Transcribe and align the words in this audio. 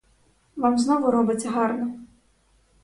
Вам 0.55 0.77
знову 0.79 1.11
робиться 1.11 1.49
гарно. 1.49 1.99